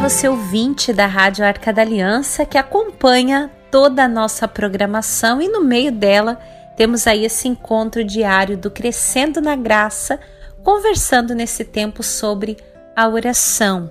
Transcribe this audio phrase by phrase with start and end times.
[0.00, 5.64] Você ouvinte da Rádio Arca da Aliança que acompanha toda a nossa programação e no
[5.64, 6.38] meio dela
[6.76, 10.20] temos aí esse encontro diário do Crescendo na Graça,
[10.62, 12.58] conversando nesse tempo sobre
[12.94, 13.90] a oração.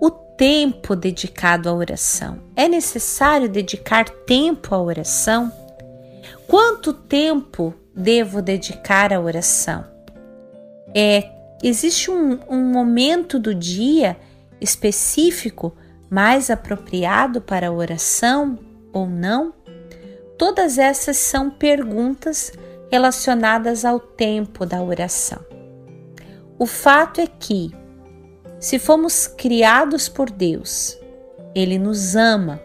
[0.00, 2.38] O tempo dedicado à oração.
[2.54, 5.50] É necessário dedicar tempo à oração?
[6.46, 9.84] Quanto tempo devo dedicar à oração?
[10.94, 11.28] É,
[11.60, 14.16] existe um, um momento do dia
[14.62, 15.74] específico
[16.08, 18.58] mais apropriado para a oração
[18.92, 19.52] ou não?
[20.38, 22.52] Todas essas são perguntas
[22.90, 25.38] relacionadas ao tempo da oração.
[26.58, 27.74] O fato é que,
[28.60, 30.98] se fomos criados por Deus,
[31.54, 32.60] Ele nos ama,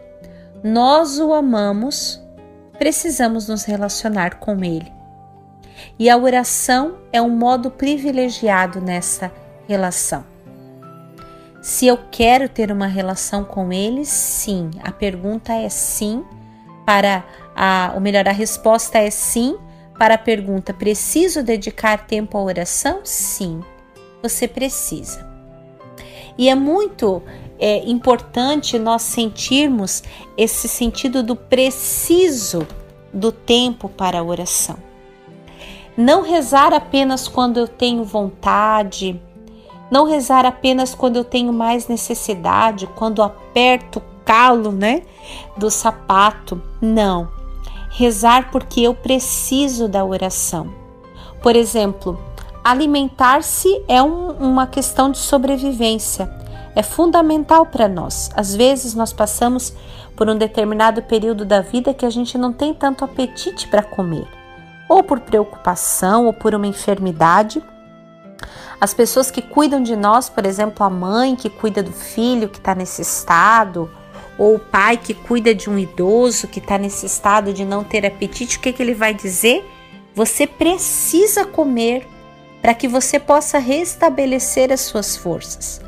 [0.62, 2.20] nós o amamos,
[2.78, 4.92] precisamos nos relacionar com Ele.
[5.98, 9.32] E a oração é um modo privilegiado nessa
[9.66, 10.24] relação.
[11.60, 14.70] Se eu quero ter uma relação com ele, sim.
[14.82, 16.24] A pergunta é sim.
[16.86, 19.56] Para a, ou melhor, a resposta é sim.
[19.98, 23.00] Para a pergunta, preciso dedicar tempo à oração?
[23.02, 23.60] Sim,
[24.22, 25.28] você precisa.
[26.38, 27.20] E é muito
[27.58, 30.04] é, importante nós sentirmos
[30.36, 32.66] esse sentido do preciso
[33.12, 34.76] do tempo para a oração.
[35.96, 39.20] Não rezar apenas quando eu tenho vontade,
[39.90, 45.02] não rezar apenas quando eu tenho mais necessidade, quando aperto o calo, né,
[45.56, 46.60] do sapato.
[46.80, 47.28] Não.
[47.90, 50.70] Rezar porque eu preciso da oração.
[51.42, 52.20] Por exemplo,
[52.62, 56.30] alimentar-se é um, uma questão de sobrevivência.
[56.76, 58.30] É fundamental para nós.
[58.36, 59.74] Às vezes nós passamos
[60.14, 64.26] por um determinado período da vida que a gente não tem tanto apetite para comer,
[64.88, 67.62] ou por preocupação, ou por uma enfermidade
[68.80, 72.58] as pessoas que cuidam de nós, por exemplo, a mãe que cuida do filho que
[72.58, 73.90] está nesse estado,
[74.38, 78.06] ou o pai que cuida de um idoso que está nesse estado de não ter
[78.06, 79.68] apetite, o que, que ele vai dizer?
[80.14, 82.06] Você precisa comer
[82.62, 85.80] para que você possa restabelecer as suas forças.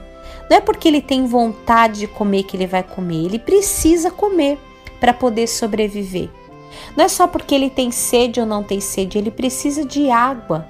[0.48, 4.58] Não é porque ele tem vontade de comer que ele vai comer, ele precisa comer
[4.98, 6.28] para poder sobreviver.
[6.96, 10.66] Não é só porque ele tem sede ou não tem sede, ele precisa de água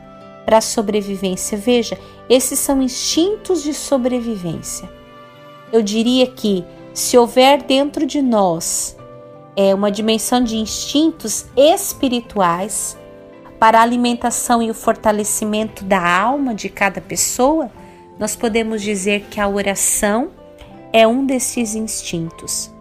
[0.51, 1.57] para a sobrevivência.
[1.57, 1.97] Veja,
[2.29, 4.91] esses são instintos de sobrevivência.
[5.73, 8.97] Eu diria que se houver dentro de nós
[9.55, 12.99] é uma dimensão de instintos espirituais
[13.61, 17.71] para a alimentação e o fortalecimento da alma de cada pessoa,
[18.19, 20.33] nós podemos dizer que a oração
[20.93, 22.73] é um desses instintos.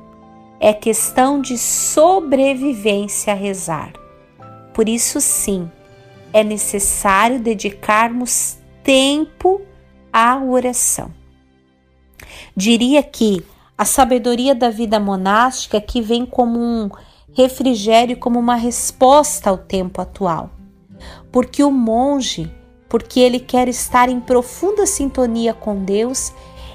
[0.59, 3.93] É questão de sobrevivência a rezar.
[4.73, 5.69] Por isso, sim,
[6.33, 9.61] é necessário dedicarmos tempo
[10.11, 11.11] à oração.
[12.55, 13.43] Diria que
[13.77, 16.89] a sabedoria da vida monástica que vem como um
[17.33, 20.49] refrigério, como uma resposta ao tempo atual.
[21.31, 22.51] Porque o monge,
[22.89, 26.33] porque ele quer estar em profunda sintonia com Deus,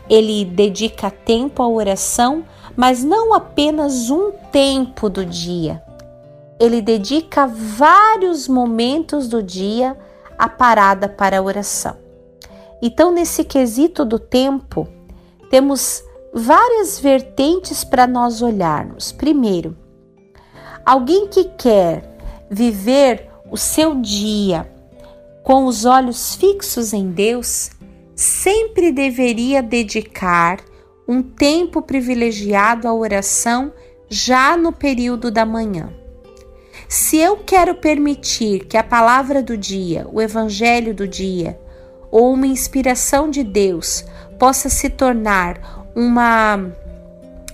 [0.09, 2.45] ele dedica tempo à oração,
[2.77, 5.83] mas não apenas um tempo do dia,
[6.59, 9.97] ele dedica vários momentos do dia
[10.39, 11.97] à parada para a oração.
[12.83, 14.87] Então, nesse quesito do tempo,
[15.51, 19.13] temos várias vertentes para nós olharmos.
[19.13, 19.77] Primeiro,
[20.85, 22.17] alguém que quer
[22.51, 24.71] viver o seu dia
[25.45, 27.71] com os olhos fixos em Deus,
[28.17, 30.59] sempre deveria dedicar
[31.07, 33.71] um tempo privilegiado à oração
[34.09, 35.93] já no período da manhã.
[36.95, 41.59] Se eu quero permitir que a palavra do dia, o evangelho do dia,
[42.09, 44.05] ou uma inspiração de Deus
[44.39, 46.71] possa se tornar uma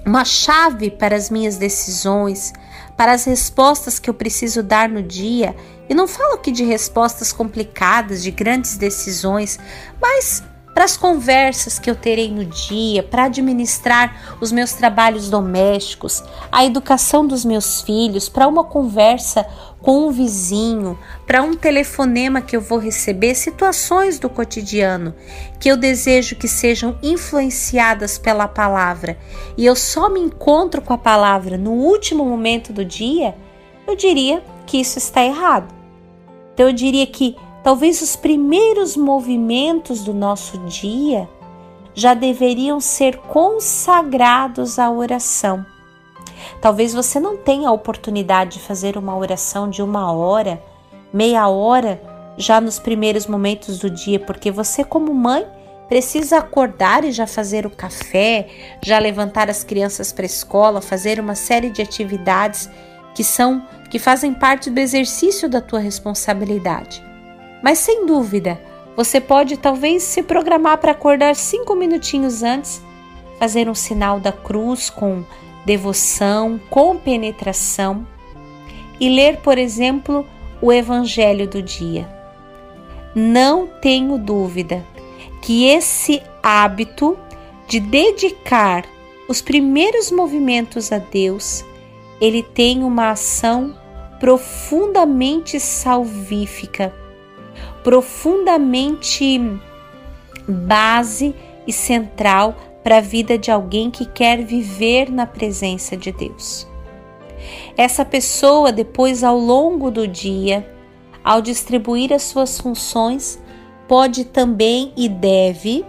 [0.05, 2.53] uma chave para as minhas decisões,
[2.99, 5.57] para as respostas que eu preciso dar no dia.
[5.89, 9.59] E não falo aqui de respostas complicadas, de grandes decisões,
[9.99, 10.43] mas
[10.75, 16.65] para as conversas que eu terei no dia, para administrar os meus trabalhos domésticos, a
[16.65, 19.45] educação dos meus filhos, para uma conversa
[19.83, 25.15] com um vizinho, para um telefonema que eu vou receber, situações do cotidiano
[25.59, 29.19] que eu desejo que sejam influenciadas pela palavra
[29.57, 33.35] e eu só me encontro com a palavra no último momento do dia,
[33.87, 35.75] eu diria que isso está errado.
[36.55, 41.29] Então eu diria que Talvez os primeiros movimentos do nosso dia
[41.95, 45.65] já deveriam ser consagrados à oração.
[46.61, 50.63] Talvez você não tenha a oportunidade de fazer uma oração de uma hora,
[51.13, 52.01] meia hora,
[52.39, 55.47] já nos primeiros momentos do dia, porque você, como mãe,
[55.89, 58.49] precisa acordar e já fazer o café,
[58.83, 62.71] já levantar as crianças para a escola, fazer uma série de atividades
[63.15, 67.10] que são que fazem parte do exercício da tua responsabilidade.
[67.63, 68.61] Mas sem dúvida,
[68.97, 72.83] você pode talvez se programar para acordar cinco minutinhos antes,
[73.39, 75.25] fazer um sinal da cruz com
[75.65, 78.07] devoção, com penetração
[78.99, 80.27] e ler, por exemplo,
[80.61, 82.09] o Evangelho do dia.
[83.15, 84.85] Não tenho dúvida
[85.41, 87.19] que esse hábito
[87.67, 88.85] de dedicar
[89.29, 91.65] os primeiros movimentos a Deus,
[92.21, 93.75] ele tem uma ação
[94.19, 96.95] profundamente salvífica,
[97.83, 99.41] profundamente
[100.47, 101.35] base
[101.67, 106.67] e central para a vida de alguém que quer viver na presença de Deus.
[107.77, 110.69] Essa pessoa, depois, ao longo do dia,
[111.25, 113.39] ao distribuir as suas funções,
[113.87, 115.85] pode também e deve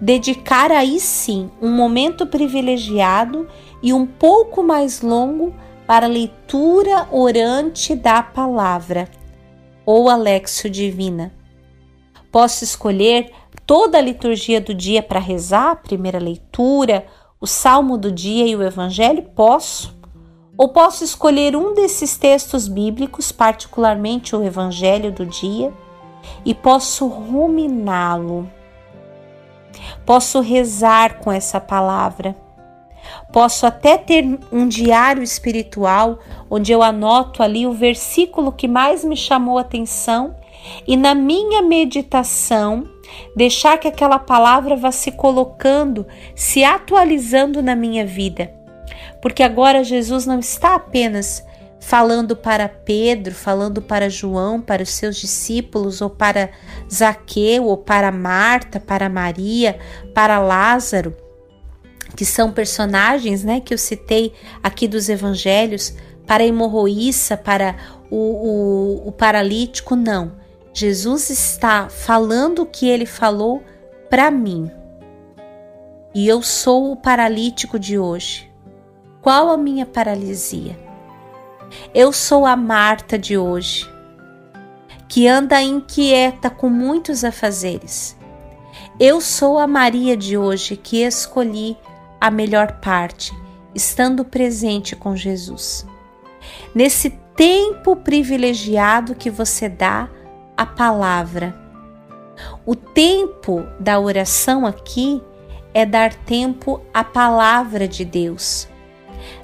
[0.00, 3.46] dedicar aí sim um momento privilegiado
[3.82, 5.54] e um pouco mais longo
[5.86, 9.19] para a leitura orante da palavra
[9.90, 11.32] ou a Lexio Divina.
[12.30, 13.30] Posso escolher
[13.66, 17.06] toda a liturgia do dia para rezar, a primeira leitura,
[17.40, 19.22] o salmo do dia e o evangelho?
[19.34, 19.98] Posso.
[20.56, 25.72] Ou posso escolher um desses textos bíblicos, particularmente o evangelho do dia?
[26.44, 28.50] e posso ruminá-lo.
[30.04, 32.36] Posso rezar com essa palavra.
[33.32, 36.18] Posso até ter um diário espiritual
[36.50, 40.34] onde eu anoto ali o versículo que mais me chamou a atenção
[40.86, 42.84] e na minha meditação
[43.34, 48.52] deixar que aquela palavra vá se colocando, se atualizando na minha vida.
[49.22, 51.44] Porque agora Jesus não está apenas
[51.80, 56.50] falando para Pedro, falando para João, para os seus discípulos, ou para
[56.92, 59.78] Zaqueu, ou para Marta, para Maria,
[60.14, 61.16] para Lázaro,
[62.16, 65.94] que são personagens né, que eu citei aqui dos evangelhos,
[66.26, 67.76] para a hemorroíça, para
[68.10, 70.32] o, o, o paralítico, não.
[70.72, 73.62] Jesus está falando o que ele falou
[74.08, 74.70] para mim.
[76.14, 78.50] E eu sou o paralítico de hoje.
[79.20, 80.78] Qual a minha paralisia?
[81.92, 83.88] Eu sou a Marta de hoje,
[85.08, 88.16] que anda inquieta com muitos afazeres.
[88.98, 91.76] Eu sou a Maria de hoje que escolhi
[92.20, 93.32] a melhor parte,
[93.74, 95.86] estando presente com Jesus.
[96.74, 100.08] Nesse tempo privilegiado que você dá
[100.56, 101.58] à palavra.
[102.66, 105.22] O tempo da oração aqui
[105.72, 108.68] é dar tempo à palavra de Deus.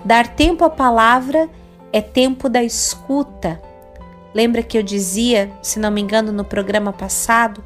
[0.05, 1.49] Dar tempo à palavra
[1.93, 3.61] é tempo da escuta.
[4.34, 7.64] Lembra que eu dizia, se não me engano, no programa passado,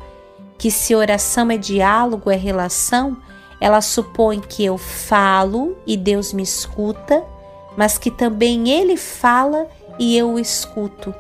[0.57, 3.17] que se oração é diálogo, é relação,
[3.61, 7.23] ela supõe que eu falo e Deus me escuta,
[7.77, 9.69] mas que também Ele fala
[9.99, 11.15] e eu o escuto.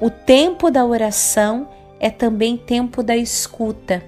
[0.00, 1.68] O tempo da oração
[2.00, 4.02] é também tempo da escuta.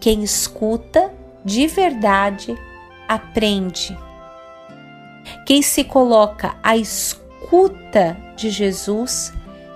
[0.00, 1.12] Quem escuta
[1.44, 2.56] de verdade
[3.06, 3.96] aprende.
[5.46, 9.32] Quem se coloca à escuta de Jesus,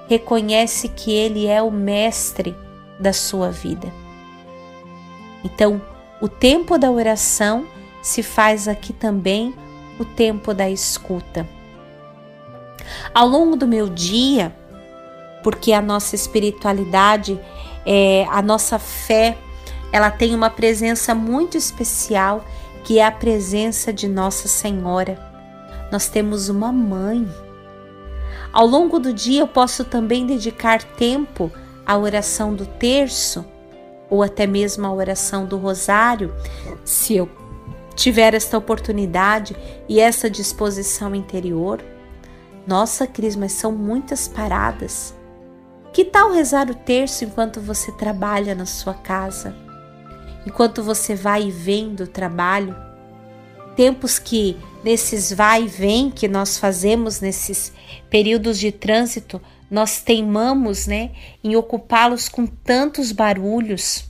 [0.09, 2.57] reconhece que Ele é o mestre
[2.99, 3.93] da sua vida.
[5.45, 5.81] Então,
[6.21, 7.67] o tempo da oração
[8.03, 9.55] se faz aqui também
[9.99, 11.47] o tempo da escuta.
[13.15, 14.55] Ao longo do meu dia,
[15.43, 17.41] porque a nossa espiritualidade,
[17.85, 19.37] é, a nossa fé,
[19.93, 22.45] ela tem uma presença muito especial,
[22.85, 25.19] que é a presença de Nossa Senhora.
[25.91, 27.27] Nós temos uma mãe
[28.57, 31.53] ao longo do dia eu posso também dedicar tempo
[31.85, 33.45] à oração do terço
[34.09, 36.35] ou até mesmo à oração do rosário,
[36.85, 37.29] se eu
[37.95, 39.57] tiver esta oportunidade
[39.89, 41.83] e essa disposição interior.
[42.67, 45.15] Nossa, Cris, mas são muitas paradas.
[45.93, 49.57] Que tal rezar o terço enquanto você trabalha na sua casa?
[50.47, 52.77] Enquanto você vai e vem do trabalho?
[53.75, 57.73] Tempos que nesses vai e vem que nós fazemos nesses
[58.11, 61.11] períodos de trânsito, nós teimamos, né,
[61.43, 64.05] em ocupá-los com tantos barulhos,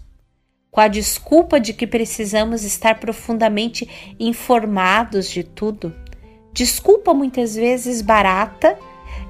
[0.71, 3.89] com a desculpa de que precisamos estar profundamente
[4.21, 5.95] informados de tudo.
[6.53, 8.79] Desculpa muitas vezes barata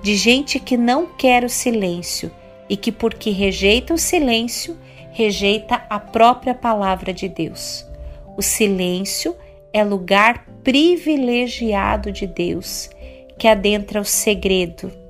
[0.03, 2.31] de gente que não quer o silêncio
[2.69, 4.77] e que, porque rejeita o silêncio,
[5.13, 7.87] rejeita a própria palavra de Deus.
[8.37, 9.37] O silêncio
[9.73, 12.91] é lugar privilegiado de Deus
[13.39, 15.06] que adentra o segredo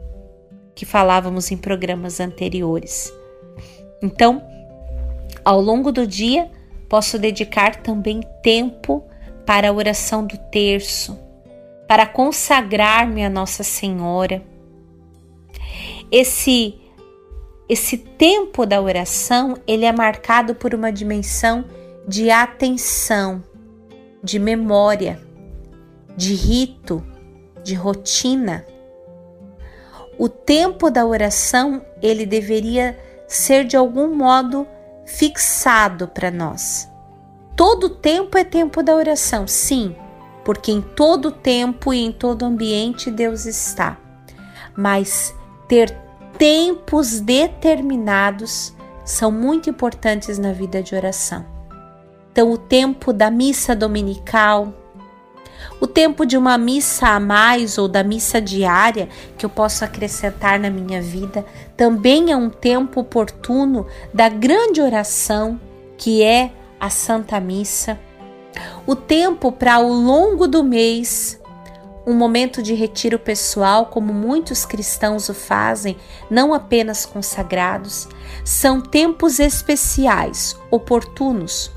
[0.76, 3.12] que falávamos em programas anteriores.
[4.00, 4.40] Então,
[5.42, 6.50] ao longo do dia,
[6.88, 9.02] posso dedicar também tempo
[9.46, 11.18] para a oração do terço,
[11.88, 14.42] para consagrar-me a Nossa Senhora.
[16.12, 16.78] Esse
[17.68, 21.64] esse tempo da oração, ele é marcado por uma dimensão
[22.06, 23.42] de atenção,
[24.22, 25.20] de memória,
[26.16, 27.04] de rito,
[27.64, 28.64] de rotina.
[30.18, 34.66] O tempo da oração, ele deveria ser de algum modo
[35.04, 36.90] fixado para nós.
[37.54, 39.94] Todo tempo é tempo da oração, sim,
[40.44, 43.98] porque em todo tempo e em todo ambiente Deus está.
[44.76, 45.34] Mas
[45.68, 45.90] ter
[46.38, 51.44] tempos determinados são muito importantes na vida de oração.
[52.30, 54.74] Então, o tempo da missa dominical,
[55.80, 60.58] o tempo de uma missa a mais ou da missa diária que eu posso acrescentar
[60.58, 61.44] na minha vida,
[61.76, 65.60] também é um tempo oportuno da grande oração
[65.96, 67.98] que é a Santa Missa.
[68.86, 71.40] O tempo para ao longo do mês
[72.06, 75.96] um momento de retiro pessoal, como muitos cristãos o fazem,
[76.30, 78.08] não apenas consagrados,
[78.44, 81.72] são tempos especiais, oportunos,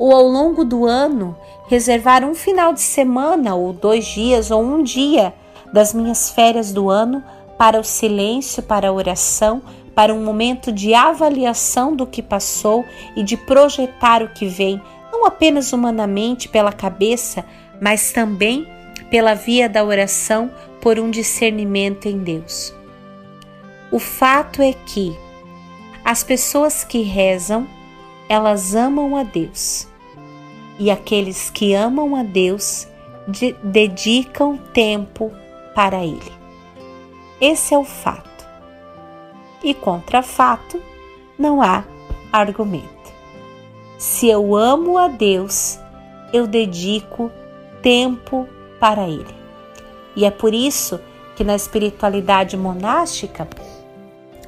[0.00, 1.36] ou ao longo do ano
[1.68, 5.34] reservar um final de semana, ou dois dias, ou um dia
[5.74, 7.22] das minhas férias do ano
[7.58, 9.60] para o silêncio, para a oração,
[9.94, 12.82] para um momento de avaliação do que passou
[13.14, 14.80] e de projetar o que vem,
[15.12, 17.44] não apenas humanamente pela cabeça,
[17.78, 18.66] mas também
[19.10, 22.72] pela via da oração por um discernimento em Deus.
[23.92, 25.14] O fato é que
[26.02, 27.68] as pessoas que rezam,
[28.30, 29.89] elas amam a Deus.
[30.80, 32.88] E aqueles que amam a Deus
[33.28, 35.30] de, dedicam tempo
[35.74, 36.32] para Ele.
[37.40, 38.28] Esse é o fato.
[39.62, 40.82] E contra fato
[41.38, 41.84] não há
[42.32, 43.12] argumento.
[43.98, 45.78] Se eu amo a Deus,
[46.32, 47.30] eu dedico
[47.82, 49.34] tempo para ele.
[50.16, 50.98] E é por isso
[51.36, 53.46] que na espiritualidade monástica,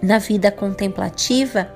[0.03, 1.71] na vida contemplativa,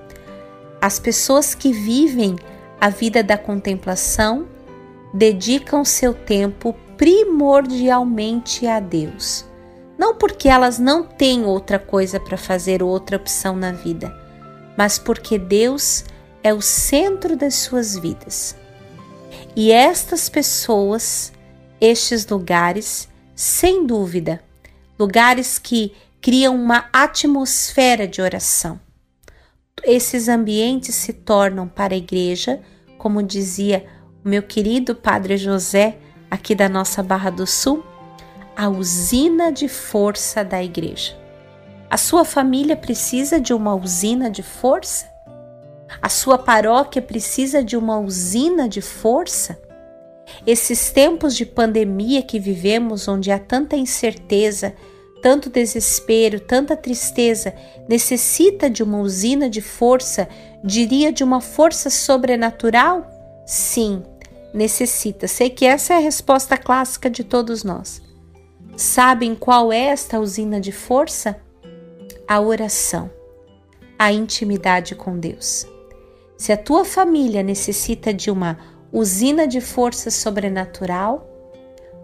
[0.80, 2.36] as pessoas que vivem
[2.80, 4.46] a vida da contemplação
[5.12, 9.44] dedicam seu tempo primordialmente a Deus.
[9.98, 14.14] Não porque elas não têm outra coisa para fazer, outra opção na vida,
[14.76, 16.04] mas porque Deus
[16.42, 18.56] é o centro das suas vidas.
[19.54, 21.32] E estas pessoas
[21.80, 24.42] estes lugares, sem dúvida,
[24.98, 28.80] lugares que criam uma atmosfera de oração.
[29.84, 32.60] Esses ambientes se tornam para a igreja,
[32.98, 33.86] como dizia
[34.24, 35.98] o meu querido Padre José,
[36.30, 37.84] aqui da nossa Barra do Sul,
[38.56, 41.16] a usina de força da igreja.
[41.88, 45.06] A sua família precisa de uma usina de força?
[46.02, 49.60] A sua paróquia precisa de uma usina de força?
[50.44, 54.74] Esses tempos de pandemia que vivemos, onde há tanta incerteza,
[55.26, 57.52] tanto desespero, tanta tristeza,
[57.88, 60.28] necessita de uma usina de força,
[60.62, 63.04] diria de uma força sobrenatural?
[63.44, 64.04] Sim,
[64.54, 65.26] necessita.
[65.26, 68.00] Sei que essa é a resposta clássica de todos nós.
[68.76, 71.36] Sabem qual é esta usina de força?
[72.28, 73.10] A oração,
[73.98, 75.66] a intimidade com Deus.
[76.38, 78.58] Se a tua família necessita de uma
[78.92, 81.28] usina de força sobrenatural,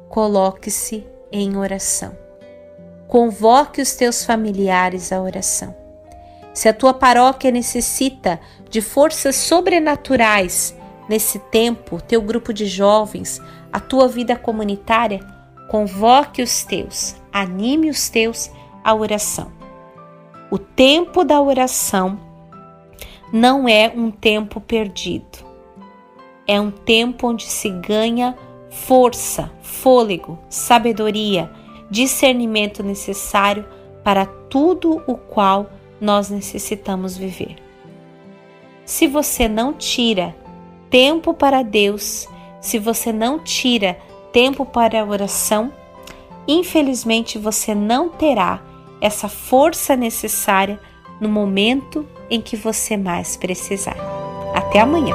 [0.09, 2.21] coloque-se em oração.
[3.13, 5.77] Convoque os teus familiares à oração.
[6.55, 8.41] Se a tua paróquia necessita
[8.71, 10.75] de forças sobrenaturais
[11.07, 13.39] nesse tempo, teu grupo de jovens,
[13.71, 15.21] a tua vida comunitária,
[15.69, 18.51] convoque os teus, anime os teus
[18.83, 19.53] à oração.
[20.51, 22.19] O tempo da oração
[23.31, 25.53] não é um tempo perdido
[26.47, 28.37] é um tempo onde se ganha
[28.71, 31.51] força, fôlego, sabedoria,
[31.93, 33.67] discernimento necessário
[34.03, 35.71] para tudo o qual
[36.01, 37.57] nós necessitamos viver.
[38.85, 40.35] Se você não tira
[40.89, 42.27] tempo para Deus,
[42.63, 43.99] se você não tira
[44.33, 45.71] tempo para a oração,
[46.49, 48.63] infelizmente você não terá
[48.99, 50.81] essa força necessária
[51.21, 53.97] no momento em que você mais precisar.
[54.55, 55.15] Até amanhã!